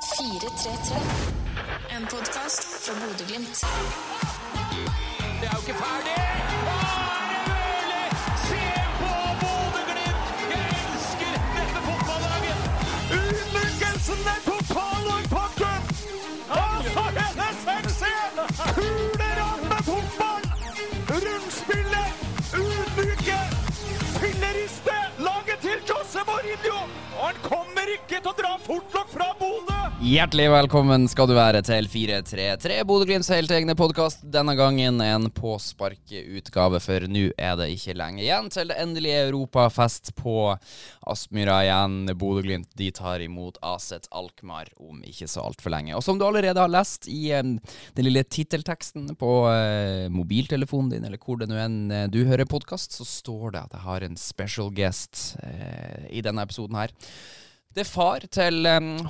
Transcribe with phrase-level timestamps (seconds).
[0.00, 0.96] 433.
[1.88, 3.60] En podkast fra Bodø-Glimt.
[5.40, 6.18] Det er jo ikke ferdig!
[6.68, 8.06] Bare mulig!
[8.48, 8.62] Se
[9.00, 10.26] på Bodø-Glimt!
[10.52, 12.60] Jeg elsker dette fotballaget!
[13.18, 15.80] Utmerkelsen er total og pakken!
[16.60, 17.02] Altså,
[18.74, 20.44] Kuler av med fotball!
[21.10, 22.10] Rundspillet!
[22.62, 23.40] Ydmyke!
[24.20, 24.96] Filleriste!
[25.18, 26.80] Laget til Jose Mourinho!
[27.18, 28.87] Han kommer ikke til å dra fort!
[29.98, 34.20] Hjertelig velkommen skal du være til 433, Bodø-Glimts helt egne podkast.
[34.30, 40.12] Denne gangen en påsparkeutgave, for nå er det ikke lenge igjen til det endelige europafest
[40.20, 40.52] på
[41.02, 42.12] Aspmyra igjen.
[42.14, 45.96] Bodø-Glimt de tar imot Aset Alkmaar om ikke så altfor lenge.
[45.98, 51.10] Og som du allerede har lest i eh, den lille tittelteksten på eh, mobiltelefonen din,
[51.10, 54.06] eller hvor det nå enn eh, du hører podkast, så står det at jeg har
[54.06, 55.34] en special guest
[56.06, 56.94] i denne episoden her.
[57.76, 58.64] Det er far til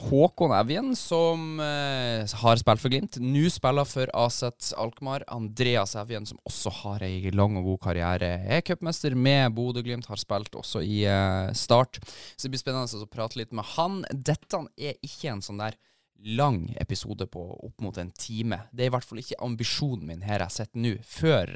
[0.09, 3.20] Håkon Evjen, som eh, har spilt for Glimt.
[3.23, 5.23] Nå spiller for Aset Alkmaar.
[5.31, 8.33] Andreas Evjen, som også har ei lang og god karriere.
[8.50, 12.00] Er cupmester med Bodø-Glimt, har spilt også i eh, Start.
[12.34, 14.03] Så det blir spennende å prate litt med han.
[14.11, 15.78] Dette er ikke en sånn der
[16.19, 18.65] lang episode på opp mot en time.
[18.75, 21.55] Det er i hvert fall ikke ambisjonen min her jeg sitter nå, før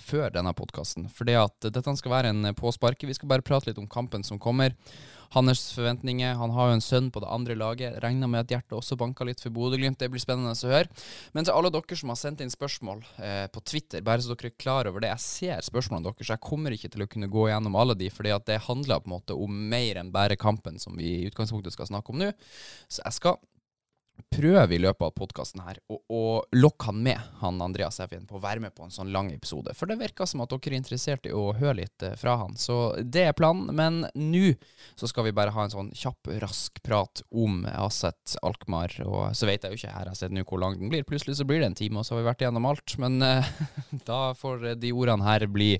[0.00, 1.08] før denne podkasten.
[1.12, 3.08] Fordi at dette skal være en påsparke.
[3.08, 4.74] Vi skal bare prate litt om kampen som kommer.
[5.34, 6.36] Hans forventninger.
[6.38, 7.96] Han har jo en sønn på det andre laget.
[8.04, 9.98] Regner med at hjertet også banker litt for Bodø-Glimt.
[9.98, 10.90] Det blir spennende å høre.
[11.34, 14.52] Men til alle dere som har sendt inn spørsmål eh, på Twitter, bare så dere
[14.52, 15.10] er klar over det.
[15.16, 18.34] Jeg ser spørsmålene deres, jeg kommer ikke til å kunne gå gjennom alle de, fordi
[18.34, 21.74] at det handler på en måte om mer enn bare kampen som vi i utgangspunktet
[21.74, 22.30] skal snakke om nå.
[22.86, 23.40] Så jeg skal
[24.34, 28.42] prøve i løpet av podkasten her å, lokke han med, han Andreas Evjen, på å
[28.42, 29.74] være med på en sånn lang episode.
[29.78, 32.56] For det virker som at dere er interessert i å høre litt eh, fra han.
[32.58, 33.70] Så det er planen.
[33.74, 34.54] Men nå
[34.98, 38.96] så skal vi bare ha en sånn kjapp, rask prat om Aset Alkmaar.
[39.06, 41.06] Og så vet jeg jo ikke her jeg sitter nå hvor lang den blir.
[41.08, 42.98] Plutselig så blir det en time, og så har vi vært igjennom alt.
[43.02, 43.54] Men uh,
[44.10, 45.72] da får de ordene her bli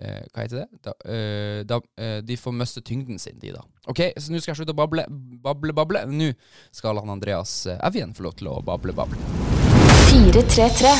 [0.00, 0.78] Eh, hva heter det?
[0.80, 3.60] Da, eh, da, eh, de får miste tyngden sin, de da.
[3.90, 5.04] Ok, så nå skal jeg slutte å bable,
[5.44, 6.06] bable, bable.
[6.08, 6.30] Nå
[6.72, 9.20] skal han Andreas eh, Evjen få lov til å bable, bable.
[10.08, 10.94] 433.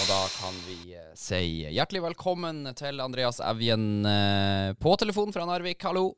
[0.00, 1.42] Og da kan vi eh, si
[1.76, 5.84] hjertelig velkommen til Andreas Evjen eh, på telefon fra Narvik.
[5.84, 6.14] Hallo.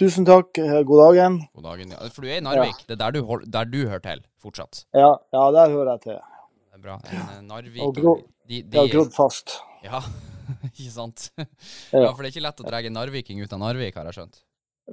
[0.00, 0.50] Tusen takk.
[0.58, 1.38] God dagen.
[1.54, 1.94] God dagen.
[1.94, 2.82] Ja, for du er i Narvik.
[2.88, 4.82] Det er der du, hold, der du hører til fortsatt.
[4.98, 6.20] Ja, ja der hører jeg til.
[6.66, 6.98] Det er bra.
[7.06, 8.02] En, Narvik
[8.50, 9.60] Jeg har grodd fast.
[9.86, 10.02] Ja,
[10.70, 11.30] ikke sant?
[11.36, 12.06] Ja.
[12.06, 14.20] Ja, for det er ikke lett å dra en narviking ut av Narvik, har jeg
[14.20, 14.42] skjønt.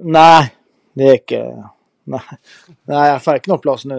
[0.08, 0.48] Nei,
[0.98, 1.42] det er ikke
[2.08, 2.24] Nei,
[2.88, 3.98] Nei jeg får ikke noe plass nå.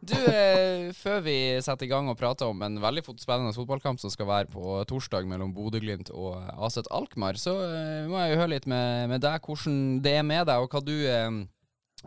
[0.00, 4.12] Du, eh, før vi setter i gang og prater om en veldig spennende fotballkamp som
[4.12, 8.52] skal være på torsdag mellom Bodø-Glimt og Aset Alkmaar, så eh, må jeg jo høre
[8.54, 11.28] litt med, med deg hvordan det er med deg, og hva du eh,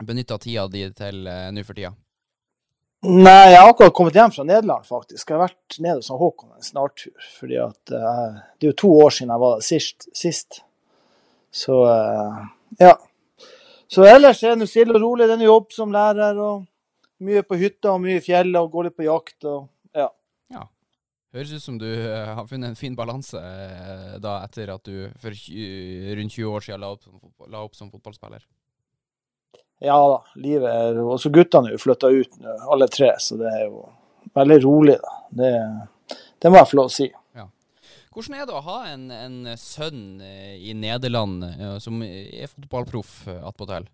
[0.02, 1.94] benytter tida di til eh, nå for tida.
[3.04, 5.28] Nei, jeg har akkurat kommet hjem fra Nederland, faktisk.
[5.28, 7.26] Jeg har vært nede hos Håkon en snartur.
[7.38, 10.06] fordi at uh, Det er jo to år siden jeg var der sist.
[10.16, 10.62] sist.
[11.52, 12.46] Så uh,
[12.80, 12.94] ja.
[13.92, 15.28] Så ellers er det stille og rolig.
[15.28, 16.64] Det er jobb som lærer, og
[17.20, 19.36] mye på hytta og mye i fjellet, og går litt på jakt.
[19.44, 19.68] og
[20.00, 20.08] ja.
[21.34, 23.40] Høres ut som du eh, har funnet en fin balanse
[24.22, 27.08] da etter at du for rundt 20 år siden la opp,
[27.50, 28.46] la opp som fotballspiller.
[29.84, 33.50] Ja da, livet er Også guttene er jo flytta ut nå, alle tre, så det
[33.50, 33.84] er jo
[34.34, 35.18] veldig rolig, da.
[35.34, 35.52] Det,
[36.40, 37.10] det må jeg få lov å si.
[38.14, 43.24] Hvordan er det å ha en, en sønn eh, i Nederland eh, som er fotballproff
[43.26, 43.88] eh, attpåtil?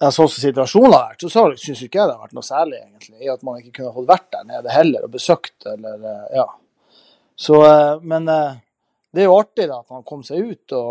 [0.00, 2.82] Ja, sånn som situasjonen har vært, så syns ikke jeg det har vært noe særlig,
[2.84, 3.16] egentlig.
[3.24, 6.04] I at man ikke kunne fått vært der nede heller og besøkt, eller
[6.36, 6.44] ja.
[7.40, 7.56] Så,
[8.04, 10.90] men det er jo artig da, at man kom seg ut og,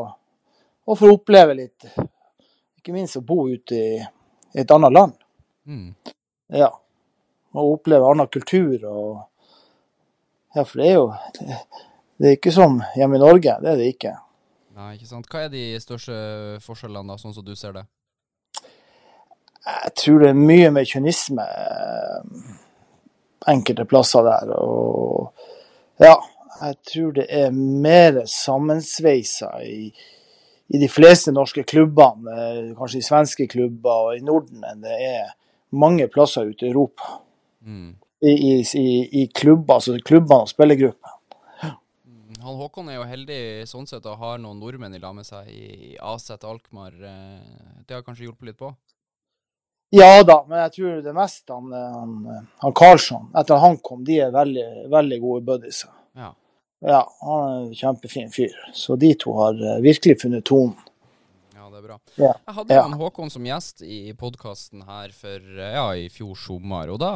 [0.90, 1.90] og får oppleve litt.
[2.90, 3.98] Ikke minst å bo ute i,
[4.58, 5.12] et annet land.
[5.70, 5.92] Mm.
[6.58, 6.72] Ja.
[7.54, 9.12] Og oppleve annen kultur og
[10.56, 11.04] Ja, for det er jo
[12.18, 13.54] Det er ikke som hjemme i Norge.
[13.62, 14.16] Det er det ikke.
[14.74, 15.30] Nei, ikke sant.
[15.30, 16.18] Hva er de største
[16.66, 17.86] forskjellene, da, sånn som du ser det?
[19.70, 22.44] Jeg tror det er mye mer kynisme eh,
[23.54, 24.56] enkelte plasser der.
[24.58, 25.30] Og
[26.02, 26.16] ja,
[26.64, 29.92] jeg tror det er mer sammensveisa i,
[30.70, 34.98] i de fleste norske klubbene, eh, kanskje i svenske klubber og i Norden, enn det
[35.06, 35.32] er
[35.72, 37.22] mange plasser ute i Europa.
[37.66, 37.96] Mm.
[38.22, 38.86] I, i,
[39.22, 41.16] i, klubber, altså klubbene og spillergrupper.
[42.40, 45.50] Han Håkon er jo heldig sånn sett og har noen nordmenn i lag med seg
[45.52, 46.94] i Aset Alkmaar.
[46.94, 48.72] eh, Det har kanskje hjulpet litt på?
[49.92, 54.04] Ja da, men jeg tror det meste han, han, han Karlsson, etter at han kom,
[54.06, 55.82] de er veldig, veldig gode buddies.
[55.88, 55.99] Ja.
[56.86, 58.54] Ja, han er en kjempefin fyr.
[58.74, 60.78] Så de to har eh, virkelig funnet tonen.
[61.56, 61.98] Ja, det er bra.
[62.16, 62.30] Ja.
[62.48, 62.84] Jeg hadde Ja.
[62.86, 67.12] han Håkon som gjest i podkasten her for eh, ja, i fjor sommer, og da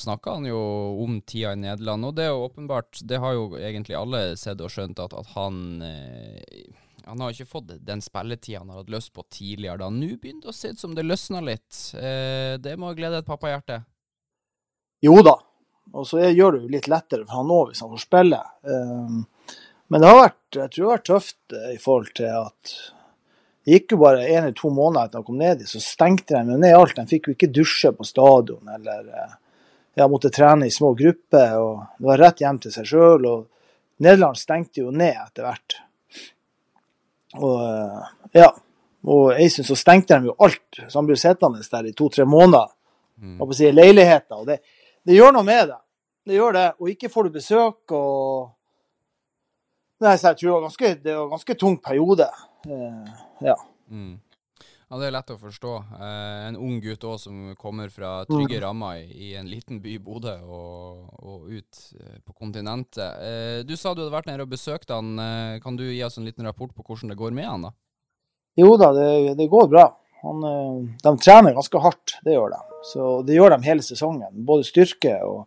[0.00, 0.58] snakka han jo
[1.04, 2.08] om tida i Nederland.
[2.08, 5.26] Og det er jo åpenbart, det har jo egentlig alle sett og skjønt, at, at
[5.36, 6.64] han eh,
[7.04, 9.76] han har ikke fått den spilletida han har hatt lyst på tidligere.
[9.84, 9.90] da.
[9.92, 11.76] Nå begynner det å se ut som det løsner litt.
[12.00, 13.82] Eh, det må glede et pappahjerte.
[15.04, 15.34] Jo da.
[15.92, 18.40] Og så gjør det jo litt lettere for han òg, hvis han får spille.
[18.64, 19.22] Um,
[19.92, 22.74] men det har vært, jeg tror det har vært tøft eh, i forhold til at
[23.64, 26.36] det gikk jo bare en eller to måneder etter han kom ned dit, så stengte
[26.36, 26.96] de ned alt.
[26.98, 29.36] De fikk jo ikke dusje på stadion eller eh,
[30.00, 31.56] ja, måtte trene i små grupper.
[31.60, 33.28] og Det var rett hjem til seg sjøl.
[34.04, 35.78] Nederland stengte jo ned etter hvert.
[37.40, 38.50] Og eh, ja.
[39.04, 42.24] Og jeg stund så stengte de jo alt, så han ble sittende der i to-tre
[42.24, 42.70] måneder.
[43.20, 43.34] Mm.
[43.36, 44.38] Og på å si, leiligheter.
[44.40, 44.62] Og det,
[45.06, 45.80] det gjør noe med det.
[46.24, 46.66] Det gjør det.
[46.80, 48.52] Og ikke får du besøk og
[50.02, 52.26] Nei, så jeg tror det var ganske, det var en ganske tung periode.
[52.66, 53.12] Eh,
[53.46, 53.54] ja.
[53.88, 54.16] Mm.
[54.90, 55.70] Ja, det er lett å forstå.
[55.96, 58.62] Eh, en ung gutt òg som kommer fra trygge Mm.
[58.66, 63.16] rammer i, i en liten by, Bodø, og, og ut eh, på kontinentet.
[63.22, 65.14] Eh, du sa du hadde vært nede og besøkt han.
[65.18, 67.72] Eh, kan du gi oss en liten rapport på hvordan det går med han, da?
[68.60, 69.86] Jo da, det, det går bra.
[70.26, 72.60] Han, eh, de trener ganske hardt, det gjør de.
[72.84, 74.32] Så det gjør de hele sesongen.
[74.44, 75.46] Både styrke og,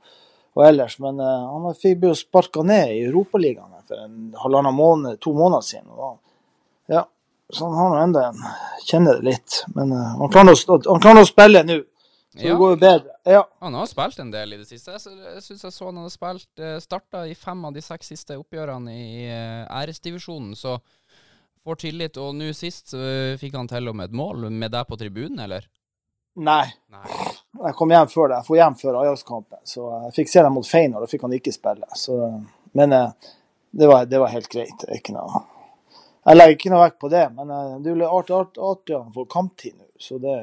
[0.57, 0.95] og ellers.
[1.03, 5.63] Men uh, han fikk jo sparka ned i Europaligaen for en halvannen måned, to måneder
[5.67, 5.91] siden.
[5.93, 6.17] Og,
[6.91, 7.03] ja,
[7.53, 8.41] så han har nå enda en
[8.87, 9.61] Kjenner det litt.
[9.75, 11.77] Men uh, han klarer å spille nå,
[12.37, 12.51] så Ja.
[12.51, 13.13] det går jo bedre.
[13.25, 13.41] Ja.
[13.65, 14.93] Han har spilt en del i det siste.
[14.93, 17.81] Jeg, sy- jeg syns jeg så han hadde spilt eh, starta i fem av de
[17.81, 19.25] seks siste oppgjørene i
[19.65, 20.75] æresdivisjonen, så
[21.65, 22.19] får tillit.
[22.21, 22.93] Og nå sist
[23.41, 25.65] fikk han til og med et mål med deg på tribunen, eller?
[26.37, 26.67] Nei.
[26.93, 27.26] Nei.
[27.63, 28.38] Jeg kom hjem før det.
[28.42, 29.59] Jeg får hjem før Ajax-kampen.
[29.65, 31.88] Så jeg fikk se dem mot Feyenoord, da fikk han ikke spille.
[31.98, 32.18] Så,
[32.77, 33.30] men eh,
[33.71, 34.88] det var, det var helt greit.
[34.94, 35.44] Ikke noe
[36.27, 39.13] Jeg legger ikke noe vekt på det, men eh, det er artig, artig at han
[39.15, 39.86] får kamptid nå.
[40.00, 40.36] Så det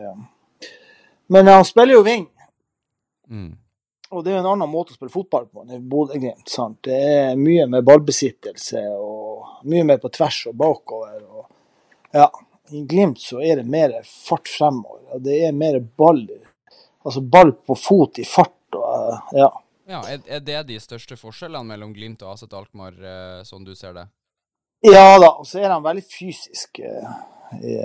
[1.29, 2.31] Men eh, han spiller jo wing,
[3.25, 3.55] Mm.
[4.11, 6.51] og det er jo en annen måte å spille fotball på enn i Bodø-Glimt.
[6.85, 11.23] Det er mye med ballbesittelse og mye mer på tvers og bakover.
[11.25, 11.47] og
[12.13, 12.27] ja,
[12.77, 15.01] I Glimt så er det mer fart fremover.
[15.17, 16.21] og Det er mer ball
[17.05, 18.57] altså ball på fot i fart.
[18.75, 19.51] og eh, ja.
[19.87, 23.97] Ja, er, det de største forskjellene mellom Glimt og Aset Alkmaar, eh, sånn du ser
[23.97, 24.09] det?
[24.85, 27.15] ja da, og så er de veldig fysisk eh,
[27.61, 27.77] i,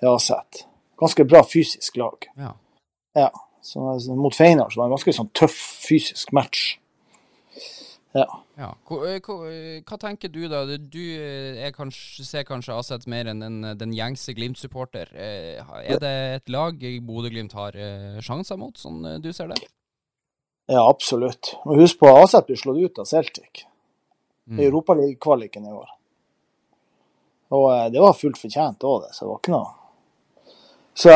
[0.00, 0.62] i Aset.
[0.96, 2.28] Ganske bra fysisk lag.
[2.40, 2.52] Ja.
[3.16, 3.30] Ja.
[3.64, 6.76] Så, altså, mot Feinar så var det en ganske sånn tøff fysisk match.
[8.16, 8.26] Ja.
[8.56, 8.70] Ja.
[8.88, 10.62] Hva, eh, hva, eh, hva tenker du da?
[10.80, 15.12] Du eh, er kanskje, ser kanskje Aset mer enn den, den gjengse Glimt-supporter.
[15.12, 17.76] Er det et lag Bodø-Glimt har
[18.24, 19.62] sjanser mot, sånn du ser det?
[20.66, 21.52] ja, absolutt.
[21.62, 23.66] Og husk på Aset blir slått ut av Celtic
[24.46, 24.60] Mm.
[24.60, 25.88] i Europaliga-kvaliken i år.
[27.50, 29.08] Og det var fullt fortjent òg, det.
[29.10, 30.52] Så det var ikke noe
[30.94, 31.08] Så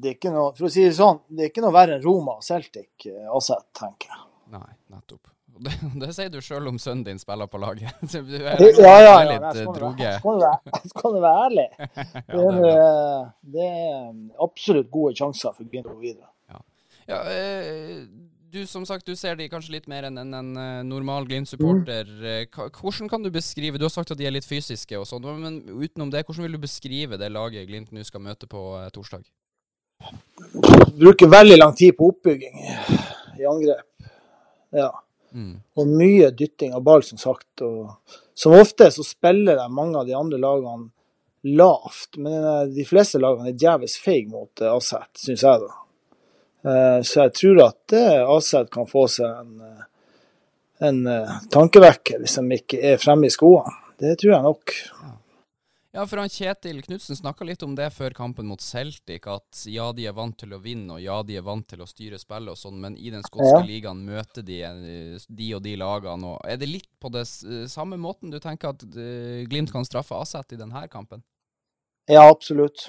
[0.00, 2.04] det er ikke noe For å si det sånn, det er ikke noe verre enn
[2.06, 3.04] Roma og Celtic
[3.36, 4.24] Aset, tenker jeg.
[4.56, 5.33] Nei, nettopp.
[5.64, 5.72] Det,
[6.02, 7.94] det sier du sjøl om sønnen din spiller på laget.
[8.12, 9.16] Du er, Ja, ja, du er ja.
[9.30, 9.96] litt der eh, skal droge.
[9.98, 11.66] være- skal være- skal være ærlig.
[11.78, 12.74] Ja, Det det er er, bra.
[12.74, 16.30] eh, det er absolutt gode sjanser for Glimt å gå videre.
[17.06, 18.06] Ja, eh,
[18.54, 22.06] du som sagt, du ser de kanskje litt mer enn en, en normal Glimt-supporter.
[22.06, 22.70] Mm.
[22.78, 25.58] Hvordan kan du beskrive Du har sagt at de er litt fysiske og sånn, men
[25.68, 28.62] utenom det, hvordan vil du beskrive det laget Glimt nå skal møte på
[28.94, 29.26] torsdag?
[30.98, 32.56] Bruker veldig lang tid på oppbygging
[33.40, 33.84] i angrep.
[34.74, 34.88] Ja.
[35.34, 35.54] Mm.
[35.76, 37.62] Og mye dytting av ball, som sagt.
[37.66, 37.94] Og
[38.38, 40.90] som ofte så spiller de mange av de andre lagene
[41.44, 42.16] lavt.
[42.16, 45.80] Men eh, de fleste lagene er djevelsk feige mot eh, Aset, syns jeg, da.
[46.64, 47.96] Eh, Så jeg tror at
[48.36, 49.82] Aset kan få seg en,
[50.84, 51.02] en
[51.52, 53.74] tankevekker hvis de ikke er fremme i skoene.
[54.00, 54.72] Det tror jeg nok.
[54.88, 55.12] Ja,
[56.10, 60.08] for han Kjetil Knutsen snakka litt om det før kampen mot Celtic, at ja, de
[60.10, 62.58] er vant til å vinne, og ja, de er vant til å styre spillet og
[62.58, 63.68] sånn, men i den skotske Ja.
[63.68, 66.32] ligaen møter de eh, de og de lagene.
[66.34, 69.86] Og er det litt på det eh, samme måten du tenker at eh, Glimt kan
[69.86, 71.22] straffe Aset i denne kampen?
[72.10, 72.88] Ja, absolutt.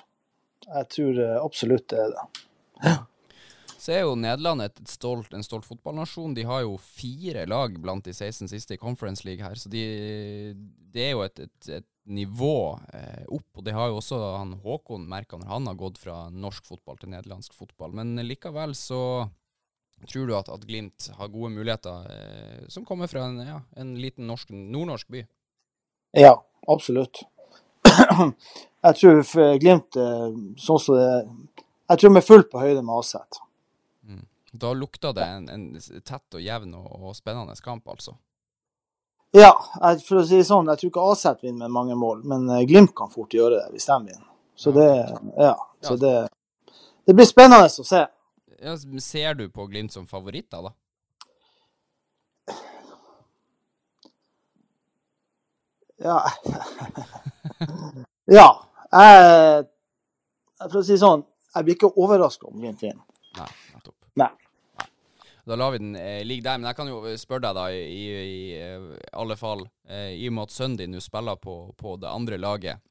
[0.65, 2.95] Jeg tror absolutt det er det.
[3.77, 6.33] Så er jo Nederland et stolt, en stolt fotballnasjon.
[6.33, 9.83] De har jo fire lag blant de 16 siste i Conference League her, så de,
[10.89, 13.49] det er jo et, et, et nivå eh, opp.
[13.57, 16.99] Og det har jo også han Håkon merka når han har gått fra norsk fotball
[17.01, 17.95] til nederlandsk fotball.
[17.97, 18.99] Men likevel så
[20.09, 23.95] tror du at, at Glimt har gode muligheter, eh, som kommer fra en, ja, en
[24.01, 25.25] liten norsk, nordnorsk by.
[26.19, 26.35] Ja,
[26.67, 27.23] absolutt.
[28.85, 30.29] Jeg tror Glimt eh,
[30.61, 31.09] sånn som det
[31.89, 33.41] Jeg tror vi er fullt på høyde med Aset.
[34.55, 35.65] Da lukta det en, en
[36.05, 38.15] tett og jevn og, og spennende kamp, altså.
[39.35, 39.51] Ja,
[40.05, 42.63] for å si det sånn, jeg tror ikke Aset vinner med mange mål, men eh,
[42.69, 44.27] Glimt kan fort gjøre det hvis de vinner.
[44.55, 44.87] Så det
[45.35, 45.55] Ja.
[45.83, 46.13] Så det,
[47.05, 48.05] det blir spennende å se.
[48.63, 50.71] Ja, ser du på Glimt som favoritter, da?
[55.99, 56.23] Ja.
[58.39, 58.47] ja.
[58.95, 59.67] Jeg,
[60.69, 63.03] for å si det sånn, jeg blir ikke overraska om Glimt vinner.
[63.35, 63.97] Nei, nettopp.
[64.23, 64.31] Nei.
[65.45, 66.57] Da lar vi den eh, ligge der.
[66.57, 70.37] Men jeg kan jo spørre deg, da, i, i, i alle fall, eh, i og
[70.37, 72.81] med at sønnen din nå spiller på, på det andre laget.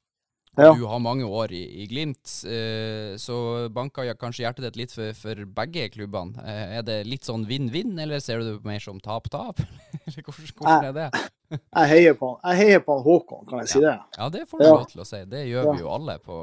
[0.57, 0.71] Ja.
[0.79, 3.37] Du har mange år i, i Glimt, eh, så
[3.75, 6.39] banker kanskje hjertet ditt litt for, for begge klubbene.
[6.47, 9.59] Eh, er det litt sånn vinn-vinn, eller ser du det mer som tap-tap?
[10.05, 11.09] Eller hvordan, hvordan er det?
[11.55, 13.93] Jeg heier på, jeg heier på Håkon, kan jeg si det?
[14.17, 14.71] Ja, det får du Ja.
[14.73, 15.21] lov til å si.
[15.31, 16.39] Det gjør vi jo alle, på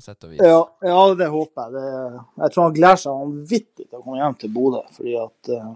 [0.00, 0.40] sett og vis.
[0.40, 1.74] Ja, ja det håper jeg.
[1.74, 4.80] Det, jeg tror han gleder seg vanvittig til å komme hjem til Bodø.
[4.96, 5.74] fordi at uh,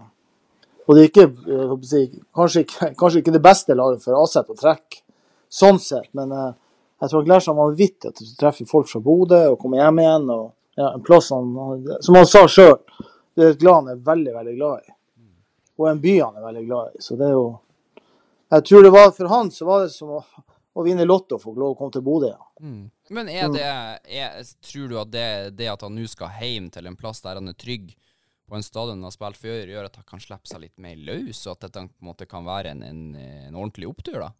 [0.87, 2.01] Og det er ikke, jeg si,
[2.39, 2.63] kanskje,
[2.97, 5.03] kanskje ikke det beste laget for Aset å trekke,
[5.61, 6.49] sånn sett, men eh,
[7.01, 10.01] jeg tror han gleder seg vanvittig til å treffe folk fra Bodø og komme hjem
[10.03, 10.27] igjen.
[10.29, 11.49] og ja, en plass han,
[12.05, 12.77] Som han sa sjøl,
[13.35, 14.93] det er et land han er veldig, veldig glad i.
[15.81, 17.01] Og en by han er veldig glad i.
[17.01, 17.47] Så det er jo
[18.51, 20.21] Jeg tror det var for han så var det som å,
[20.75, 22.29] å vinne Lotto for lov å komme til Bodø.
[22.35, 22.47] Ja.
[22.61, 22.91] Mm.
[23.09, 25.25] Men er det er, Tror du at det,
[25.57, 27.95] det at han nå skal hjem til en plass der han er trygg
[28.51, 30.99] på en stadion han har spilt før, gjør at han kan slippe seg litt mer
[30.99, 34.33] løs, og at dette på en måte kan være en, en, en ordentlig opptur, da?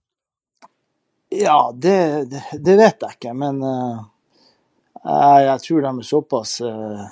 [1.31, 4.01] Ja, det, det, vet jeg ikke, men uh,
[4.99, 7.05] jeg, jeg tror de er såpass uh,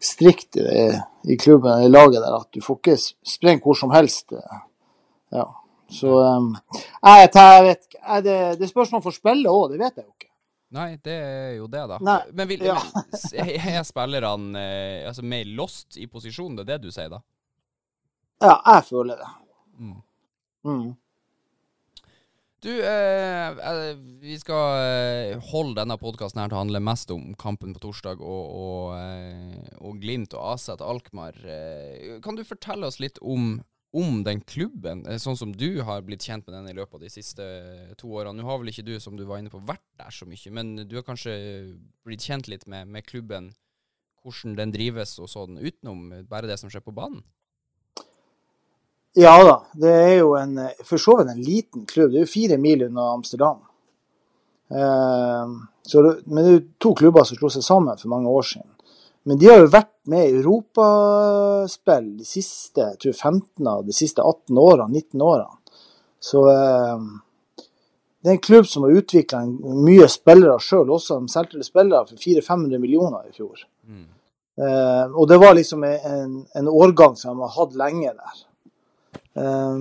[0.00, 0.84] strikte i,
[1.32, 4.32] i klubben, i laget der, at du får ikke springe sprenge hvor som helst.
[4.36, 4.60] eh.
[5.38, 5.46] ja.
[5.90, 6.52] Så um,
[7.02, 8.20] jeg, jeg vet ikke.
[8.22, 10.30] Det, det er spørsmål for spillet òg, det vet jeg jo ikke.
[10.70, 11.96] Nei, det er jo det, da.
[11.98, 12.76] Nei, Men, vil, ja.
[12.94, 14.64] men er spillerne
[15.08, 16.60] altså, mer lost i posisjon?
[16.60, 17.24] Det er det du sier, da?
[18.44, 19.30] Ja, jeg føler det.
[19.80, 19.96] Mm.
[20.68, 20.90] Mm.
[22.60, 27.30] Du, eh, eh, vi skal eh, holde denne podkasten her til å handle mest om
[27.40, 31.38] kampen på torsdag og, og, eh, og Glimt og Aset Alkmaar.
[32.20, 33.54] Kan du fortelle oss litt om,
[33.96, 37.12] om den klubben, sånn som du har blitt kjent med den i løpet av de
[37.14, 37.48] siste
[37.96, 38.36] to årene?
[38.42, 40.76] Nå har vel ikke du, som du var inne på, vært der så mye, men
[40.84, 41.38] du har kanskje
[42.04, 43.54] blitt kjent litt med, med klubben,
[44.20, 47.24] hvordan den drives og sånn, utenom bare det som skjer på banen?
[49.18, 50.54] Ja da, det er jo en,
[50.86, 52.12] for så vidt en liten klubb.
[52.12, 53.58] Det er jo fire mil unna Amsterdam.
[54.70, 58.46] Eh, så men det er jo to klubber som slo seg sammen for mange år
[58.52, 58.68] siden.
[59.26, 63.96] Men de har jo vært med i europaspill de siste jeg tror 15 av de
[63.96, 65.82] siste 18 årene, 19 årene.
[66.20, 67.02] Så eh,
[68.20, 69.42] det er en klubb som har utvikla
[69.80, 71.18] mye spillere sjøl også.
[71.18, 73.64] De solgte spillere for 400-500 millioner i fjor.
[73.88, 74.06] Mm.
[74.60, 78.42] Eh, og det var liksom en, en årgang som de har hatt lenge der.
[79.40, 79.76] Eh,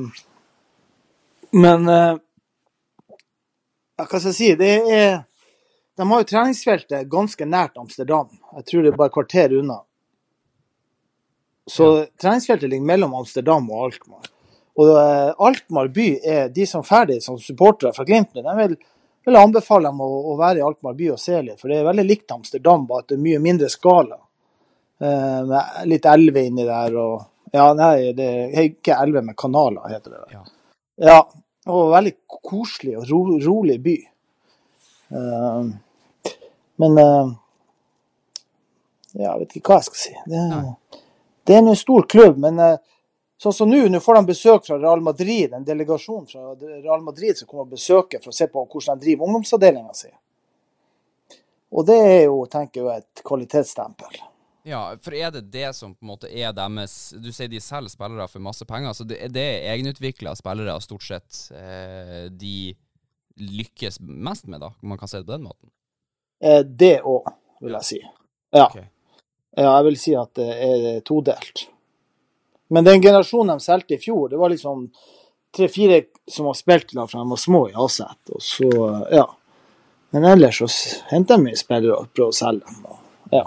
[1.52, 2.16] men eh,
[3.98, 4.50] ja, hva skal jeg si?
[4.60, 5.22] Det er,
[6.00, 8.30] de har jo treningsfeltet ganske nært Amsterdam.
[8.56, 9.82] Jeg tror det er bare kvarter unna.
[11.70, 11.90] Så
[12.22, 14.30] treningsfeltet ligger mellom Amsterdam og Alkmaar.
[14.80, 18.32] Og eh, Alkmaar by er de som er ferdige som supportere fra Glimt.
[18.34, 18.78] nå, De vil,
[19.28, 21.90] vil anbefale dem å, å være i Alkmaar by og se litt, for det er
[21.90, 24.22] veldig likt Amsterdam, bare at det er mye mindre skala.
[25.00, 29.88] Eh, med litt elver inni der og Ja, nei, det er ikke elver med kanaler,
[29.90, 30.24] heter det.
[30.34, 30.44] Ja.
[31.00, 31.20] Ja,
[31.72, 33.96] og veldig koselig og ro, rolig by.
[35.10, 35.70] Uh,
[36.84, 37.32] men uh,
[39.16, 40.12] Ja, jeg vet ikke hva jeg skal si.
[40.30, 41.00] Det, Nei.
[41.48, 42.76] det er en stor klubb, men uh,
[43.42, 47.40] sånn som nå, nå får de besøk fra Real Madrid, en delegasjon fra Real Madrid
[47.40, 50.12] som kommer og besøker for å se på hvordan de driver ungdomsavdelinga si.
[51.70, 54.22] Og det er jo, tenker jeg, et kvalitetsstempel.
[54.70, 57.90] Ja, for er det det som på en måte er deres Du sier de selger
[57.90, 62.76] spillere for masse penger, så det, det er egenutvikla spillere stort sett eh, de
[63.40, 65.72] lykkes mest med, da, om man kan si det på den måten?
[66.44, 67.28] Eh, det òg,
[67.64, 68.00] vil jeg si.
[68.52, 68.68] Ja.
[68.68, 68.88] Okay.
[69.56, 71.70] ja, jeg vil si at det er todelt.
[72.70, 74.90] Men den generasjonen de solgte i fjor, det var liksom
[75.56, 78.20] tre-fire som har spilt da fra de var små i Aset.
[78.36, 78.70] Og så,
[79.12, 79.26] ja.
[80.14, 80.68] Men ellers så
[81.10, 82.84] henter de mye spillere og prøver å selge dem.
[82.92, 83.00] Og,
[83.34, 83.46] ja.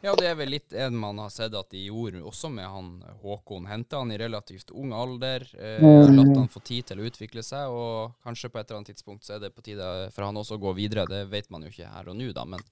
[0.00, 2.88] Ja, det er vel litt en man har sett at de gjorde også med han
[3.20, 3.66] Håkon.
[3.68, 7.68] Henta han i relativt ung alder, eh, latt han få tid til å utvikle seg,
[7.68, 10.56] og kanskje på et eller annet tidspunkt så er det på tide for han også
[10.56, 11.04] å gå videre.
[11.10, 12.64] Det vet man jo ikke her og nå, da, men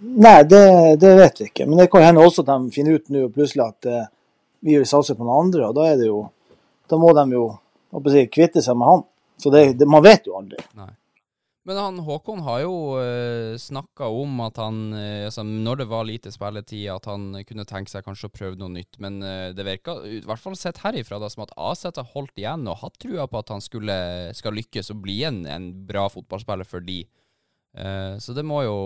[0.00, 1.66] Nei, det, det vet vi ikke.
[1.68, 4.06] Men det kan hende også at de finner ut nå plutselig at eh,
[4.64, 6.22] vi vil satse på noen andre, og da er det jo
[6.90, 7.44] Da må de jo
[8.10, 9.02] si, kvitte seg med han.
[9.38, 10.58] Så det, det, man vet jo aldri.
[10.74, 10.90] Nei.
[11.70, 16.08] Men han Håkon har jo uh, snakka om at han, eh, altså, når det var
[16.08, 18.98] lite spilletid, at han kunne tenke seg kanskje å prøve noe nytt.
[18.98, 22.42] Men eh, det virka, i hvert fall sett herifra, da, som at Aset har holdt
[22.42, 23.94] igjen og hatt trua på at han skulle,
[24.34, 27.04] skal lykkes og bli en, en bra fotballspiller for de.
[27.78, 28.78] Eh, så det må jo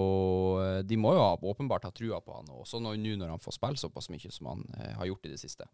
[0.85, 3.81] De må jo åpenbart ha trua på han, også nå nå når han får spille
[3.81, 5.65] såpass mye som han eh, har gjort i det siste.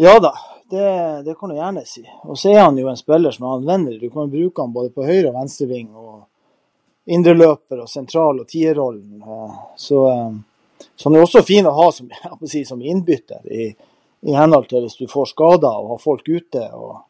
[0.00, 0.34] Ja da,
[0.70, 2.04] det, det kan du gjerne si.
[2.22, 3.98] Og så er han jo en spiller som er anvendelig.
[3.98, 6.20] Du kan bruke han både på høyre- og venstreving, og
[7.10, 9.24] indreløper og sentral- og tierrollen.
[9.76, 12.10] Så, eh, så han er også fin å ha som,
[12.46, 13.72] si, som innbytter, i,
[14.22, 16.68] i henhold til hvis du får skader og har folk ute.
[16.78, 17.00] Og,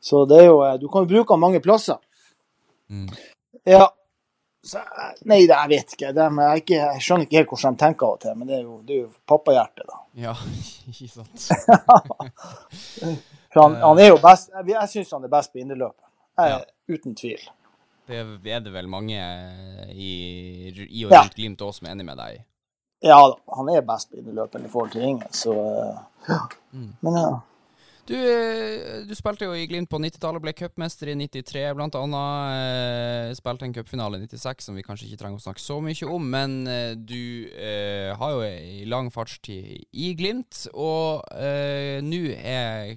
[0.00, 2.02] så det er jo, eh, du kan bruke han mange plasser.
[2.92, 3.08] Mm.
[3.64, 3.86] Ja.
[4.66, 6.12] Så, eh, nei, jeg vet ikke.
[6.16, 6.80] De, jeg, ikke.
[6.80, 8.96] jeg skjønner ikke helt hvordan de tenker av og til, men det er jo, det
[8.96, 10.00] er jo pappahjerte, da.
[10.26, 10.34] Ja,
[10.90, 11.38] ikke sant.
[13.56, 16.02] Han, han er jo best, jeg, jeg syns han er best på indreløpet.
[16.36, 16.58] Ja.
[16.92, 17.40] Uten tvil.
[18.06, 19.16] Det er det vel mange
[19.90, 20.10] i,
[20.84, 21.22] i og Ja.
[21.22, 22.42] rundt Glimt også som er enig med deg i.
[23.06, 26.38] Ja da, han er best på indreløpet i forhold til ringen, så eh, ja.
[26.72, 26.92] Mm.
[27.00, 27.30] Men ja.
[28.06, 32.58] Du, eh, du spilte jo i Glimt på 90-tallet, ble cupmester i 93 blant annet.
[32.60, 36.10] Eh, spilte en cupfinale i 96 som vi kanskje ikke trenger å snakke så mye
[36.14, 42.22] om, men eh, du eh, har jo ei lang fartstid i Glimt, og eh, nå
[42.36, 42.94] er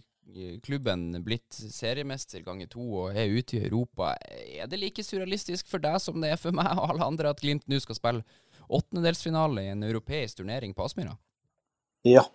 [0.61, 4.11] klubben blitt seriemester ganger to og er ute i Europa.
[4.29, 7.41] Er det like surrealistisk for deg som det er for meg og alle andre at
[7.41, 11.17] Glimt nå skal spille åttendedelsfinale i en europeisk turnering på Aspmyra?
[12.05, 12.29] ja.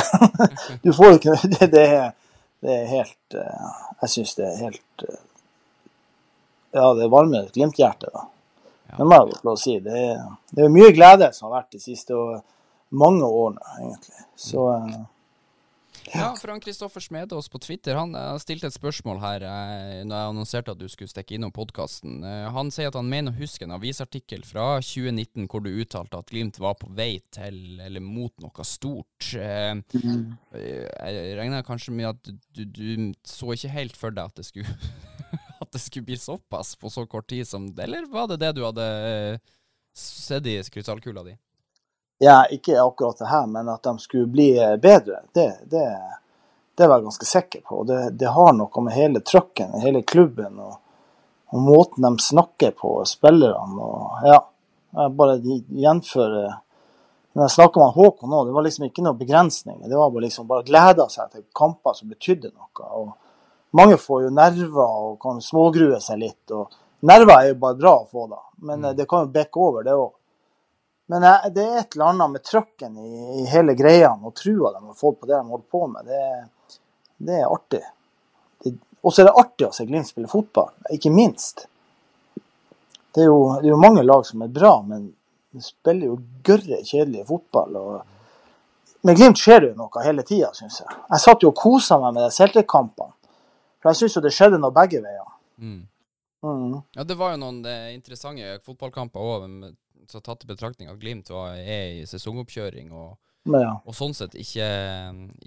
[0.82, 2.12] du får jo ikke det, det, er,
[2.64, 3.70] det er helt eh,
[4.02, 5.22] Jeg syns det er helt eh,
[6.76, 8.28] Ja, det varmer et Glimt-hjerte, da.
[8.96, 9.72] Det må jeg få si.
[9.82, 10.20] Det er,
[10.54, 12.40] det er mye glede som har vært de siste og
[12.90, 14.22] mange årene, egentlig.
[14.38, 15.00] Så eh,
[16.14, 20.30] Ja, Frank Kristoffer Smedås på Twitter Han eh, stilte et spørsmål her eh, Når jeg
[20.32, 22.20] annonserte at du skulle stikke innom podkasten.
[22.54, 26.30] Han sier at han mener å huske en avisartikkel fra 2019 hvor du uttalte at
[26.32, 29.30] Glimt var på vei til eller mot noe stort.
[29.34, 34.40] Eh, eh, Jeg regner kanskje med at du, du så ikke helt for deg at
[34.40, 34.74] det skulle
[35.62, 38.64] At det skulle bli såpass på så kort tid som eller var det det du
[38.64, 39.52] hadde eh,
[39.96, 41.36] sett i krystallkula di?
[42.22, 44.50] Ja, ikke akkurat det her, men at de skulle bli
[44.82, 45.86] bedre, det, det,
[46.76, 47.78] det var jeg ganske sikker på.
[47.88, 50.74] Det, det har noe med hele trøkken, hele klubben og,
[51.48, 54.36] og måten de snakker på, spillerne og ja.
[54.90, 56.56] Jeg bare gjenfører
[57.32, 59.88] Når jeg snakker med Håkon nå, det var liksom ikke noen begrensninger.
[59.88, 62.86] Det var bare liksom bare gleda seg til kamper som betydde noe.
[63.00, 63.12] og
[63.80, 66.42] Mange får jo nerver og kan smågrue seg litt.
[66.50, 66.74] og
[67.06, 69.86] Nerver er jo bare bra å få, da, men eh, det kan jo bikke over,
[69.86, 70.10] det òg.
[71.10, 74.70] Men jeg- det er et eller annet med trøkken i, i hele greia og trua
[74.76, 76.06] de har fått på det de holder på med.
[76.06, 76.78] Det,
[77.26, 77.82] det er artig.
[79.02, 81.64] Og så er det artig å se Glimt spille fotball, ikke minst.
[83.14, 85.08] Det er, jo, det er jo mange lag som er bra, men
[85.50, 87.78] de spiller jo gørre kjedelig fotball.
[87.80, 90.98] Og med Glimt skjer det jo noe hele tida, syns jeg.
[91.10, 93.16] Jeg satt jo og kosa meg med de Celtic-kampene.
[93.80, 95.32] For jeg syns jo det skjedde noe begge veier.
[95.64, 95.80] Mm.
[96.44, 96.76] Mm.
[96.96, 99.48] Ja, det var jo noen eh, interessante fotballkamper òg,
[100.08, 103.18] så tatt i betraktning at Glimt var, er i sesongoppkjøring og,
[103.50, 103.74] ja.
[103.84, 104.68] og sånn sett ikke,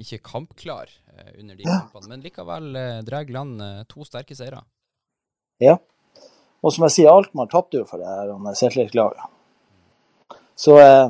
[0.03, 1.79] ikke kampklar eh, under de Ja.
[1.81, 2.09] kampene.
[2.11, 4.63] Men likevel eh, drar land eh, to sterke seire.
[5.63, 5.77] Ja.
[6.63, 9.25] Og som jeg sier, Alkmaar tapte jo for det her Celtic-laget.
[10.55, 11.09] Så jeg,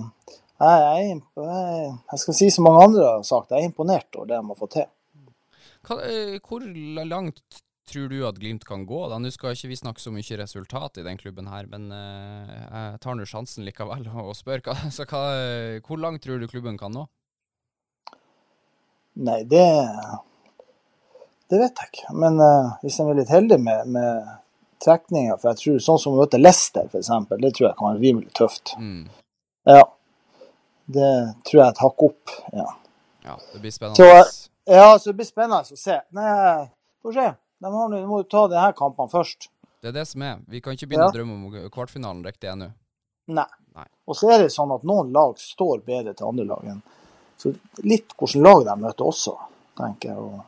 [0.64, 4.40] jeg, jeg, jeg skal si som mange andre har sagt, jeg er imponert over det
[4.40, 4.90] de har fått til.
[5.84, 5.98] Hva,
[6.48, 6.64] hvor
[7.06, 9.00] langt tror du at Glimt kan gå?
[9.12, 9.18] da?
[9.20, 13.02] Nå skal ikke vi snakke så mye resultat i den klubben her, men eh, jeg
[13.04, 14.64] tar nå sjansen likevel og spør.
[14.96, 17.08] Så hva, eh, hvor langt tror du klubben kan nå?
[19.24, 19.66] Nei, det
[21.52, 22.14] Det vet jeg ikke.
[22.18, 24.24] Men uh, hvis en er litt heldig med, med
[24.82, 28.02] trekninger For jeg tror sånn som å møte Leicester, f.eks., det tror jeg kan være
[28.02, 28.74] rimelig tøft.
[28.82, 29.04] Mm.
[29.70, 29.84] Ja.
[30.94, 31.12] Det
[31.46, 32.34] tror jeg er et hakk opp.
[32.58, 32.66] Ja.
[33.24, 34.00] Ja, det blir spennende.
[34.02, 36.00] Så- ja, så det blir spennende å se.
[36.16, 36.66] Nei,
[37.04, 37.28] får se.
[37.64, 39.50] De de må jo ta de her kampene først.
[39.84, 40.40] Det er det som er.
[40.48, 41.12] Vi kan ikke begynne Ja.
[41.12, 42.72] å drømme om kvartfinalen riktig ennå.
[43.28, 43.48] Nei.
[43.76, 43.86] Nei.
[44.08, 46.82] Og så er det sånn at noen lag står bedre til andre lag enn
[47.38, 49.34] Så litt hvordan lag de møter også,
[49.76, 50.18] tenker jeg.
[50.18, 50.44] Og.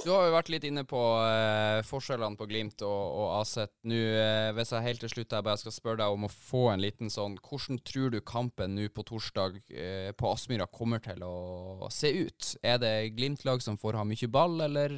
[0.00, 3.72] Du har jo vært litt inne på uh, forskjellene på Glimt og, og Aset.
[3.88, 6.70] Nå, uh, hvis jeg helt til slutt jeg bare skal spørre deg om å få
[6.72, 11.20] en liten sånn Hvordan tror du kampen nå på torsdag uh, på Aspmyra kommer til
[11.26, 12.54] å se ut?
[12.64, 14.94] Er det Glimt-lag som får ha mye ball, eller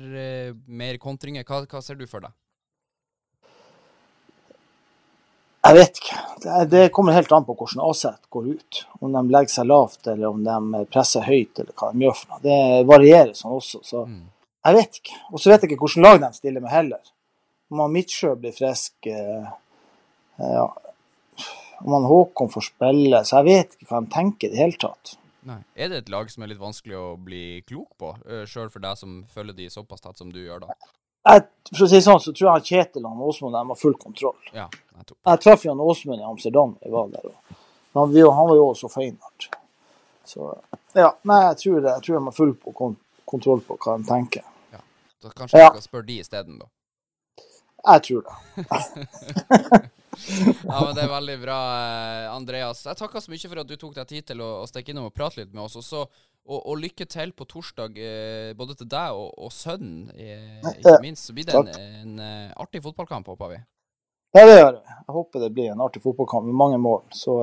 [0.66, 1.46] mer kontringer?
[1.48, 2.36] Hva, hva ser du for deg?
[5.62, 6.20] Jeg vet ikke.
[6.42, 8.84] Det, det kommer helt an på hvordan Aset går ut.
[8.98, 12.32] Om de legger seg lavt, eller om de presser høyt, eller hva de gjør for
[12.32, 12.40] noe.
[12.46, 13.82] Det varierer sånn også.
[13.86, 14.24] Så Mm.
[14.62, 15.18] Jeg vet ikke.
[15.32, 17.12] Og så vet jeg ikke hvilket lag de stiller med heller.
[17.72, 19.50] Om han Midtsjø blir frisk eh,
[20.38, 20.68] ja.
[21.82, 23.24] Om han Håkon får spille.
[23.26, 25.16] Så jeg vet ikke hva de tenker i det hele tatt.
[25.48, 25.58] Nei.
[25.74, 28.84] Er det et lag som er litt vanskelig å bli klok på, uh, sjøl for
[28.84, 30.76] deg som følger de såpass tett som du gjør, da?
[31.26, 34.38] jeg, For å si det sånn, så tror jeg Kjetil og Åsmund har full kontroll.
[34.54, 35.18] Ja, nettopp.
[35.26, 36.76] Jeg traff jo Åsmund i Amsterdam.
[36.84, 37.58] Jeg var der, og
[37.98, 39.50] han, han var jo også Feinhardt.
[40.30, 40.52] Så
[40.94, 42.74] ja, nei, jeg tror, det, jeg tror de har full på
[43.26, 44.46] kontroll på hva de tenker.
[45.22, 45.68] Så kanskje Ja.
[45.70, 46.66] du skal spørre de isteden, da.
[47.86, 49.90] Jeg tror det.
[50.68, 52.84] Ja, men Det er veldig bra, eh, Andreas.
[52.84, 55.08] Jeg takker så mye for at du tok deg tid til å, å stikke innom
[55.08, 55.78] og prate litt med oss.
[55.80, 56.02] Og, så,
[56.44, 60.10] og, og lykke til på torsdag, eh, både til deg og, og sønnen.
[60.12, 61.72] Eh, ikke minst så blir det en,
[62.18, 63.62] en, artig fotballkamp, håper vi.
[64.36, 64.98] Ja, det gjør jeg.
[64.98, 67.02] Jeg håper det blir en artig fotballkamp med mange mål.
[67.16, 67.38] Så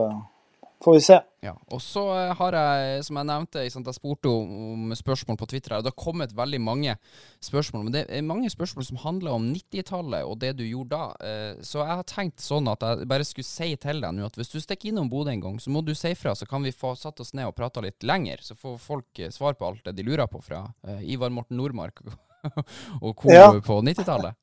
[0.84, 1.15] får vi se.
[1.44, 5.76] Ja, og så eh, har jeg, som jeg nevnte, jeg spurte om, spørsmål på Twitter,
[5.78, 6.96] og det har kommet veldig mange
[7.44, 7.84] spørsmål.
[7.88, 11.10] Men det er mange spørsmål som handler om 90-tallet og det du gjorde da.
[11.20, 14.39] Eh, Så jeg har tenkt sånn at jeg bare skulle si til deg nå at
[14.39, 16.72] hvis du stikker innom Bodø en gang, så må du si fra, så kan vi
[16.76, 18.39] få satt oss ned og prata litt lenger.
[18.44, 20.65] Så får folk eh, svar på alt det de lurer på fra
[21.04, 22.00] Ivar Morten Nordmark
[23.04, 23.32] og co.
[23.32, 23.52] Ja.
[23.60, 24.36] på 90-tallet.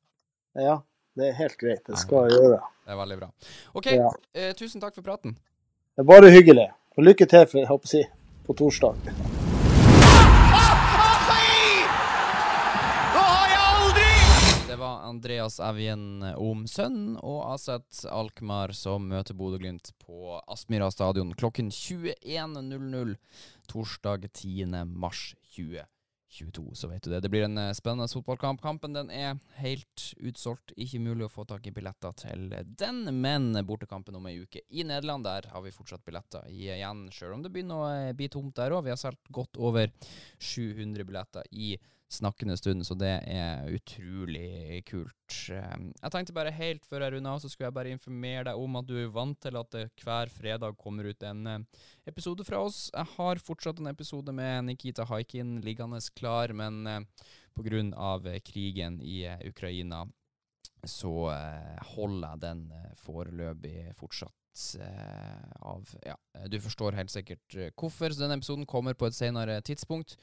[0.57, 0.79] Ja,
[1.17, 1.81] det er helt greit.
[1.85, 2.61] Det skal jeg gjøre.
[2.85, 3.27] Det er veldig bra.
[3.77, 4.09] OK, Ja.
[4.37, 5.33] eh, tusen takk for praten.
[5.97, 6.67] Det er bare hyggelig.
[6.93, 7.99] Og lykke til for, jeg håper si,
[8.45, 8.99] på torsdag.
[14.67, 21.73] Det var Andreas Evjen Omsønn og Aset Alkmaar som møter Bodø-Glimt på Aspmyra stadion klokken
[21.73, 23.17] 21.00
[23.65, 24.69] torsdag 10.
[24.85, 25.31] mars
[26.29, 26.75] 2022.
[26.75, 27.21] Så vet du det.
[27.23, 28.61] Det blir en eh, spennende fotballkamp.
[28.61, 30.73] Kampen den er helt utsolgt.
[30.77, 32.47] Ikke mulig å få tak i billetter til
[32.79, 37.37] den, men bortekampen om ei uke i Nederland, der har vi fortsatt billetter igjen, sjøl
[37.37, 38.85] om det begynner å eh, bli tomt der òg.
[38.87, 39.91] Vi har solgt godt over
[40.39, 41.75] 700 billetter i
[42.09, 45.37] snakkende stund, så det er utrolig kult.
[45.51, 48.61] Um, Jeg tenkte bare helt før jeg runder av, så skulle jeg bare informere deg
[48.63, 52.45] om at du er vant til at det hver fredag kommer ut en eh, episode
[52.47, 52.87] fra oss.
[52.93, 57.67] Jeg har fortsatt en episode med Nikita Haikin liggende klar, men pga.
[57.67, 60.05] grunn av eh, krigen i eh, Ukraina
[60.87, 64.35] så eh, holder jeg den eh, foreløpig fortsatt
[64.75, 66.15] eh, av Ja,
[66.47, 68.13] du forstår helt sikkert eh, hvorfor.
[68.13, 70.17] Så denne episoden kommer på et senere tidspunkt.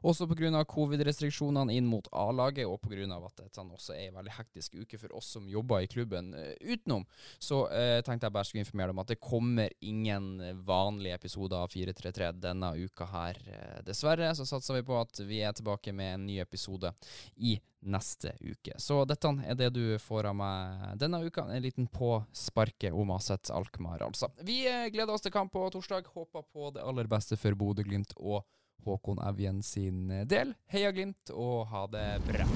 [0.00, 0.64] Også pga.
[0.64, 3.04] covid-restriksjonene inn mot A-laget, og pga.
[3.18, 6.54] at dette også er en veldig hektisk uke for oss som jobber i klubben eh,
[6.60, 7.06] utenom.
[7.38, 10.30] Så eh, tenkte jeg bare skulle informere deg om at det kommer ingen
[10.66, 13.42] vanlige episoder av 433 denne uka her.
[13.86, 16.94] Dessverre så satser vi på at vi er tilbake med en ny episode
[17.36, 18.74] i neste uke.
[18.76, 21.46] Så dette er det du får av meg denne uka.
[21.48, 24.30] En liten påsparke om Aset Alkmaar, altså.
[24.44, 26.08] Vi eh, gleder oss til kamp på torsdag.
[26.14, 28.44] Håper på det aller beste for Bodø-Glimt og
[28.84, 30.54] Håkon Evjen sin eh, del.
[30.72, 32.46] Heia Glimt, og ha det bra.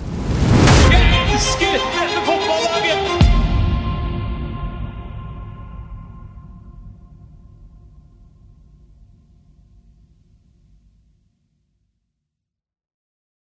[0.95, 3.54] Jeg elsker dette fotballaget!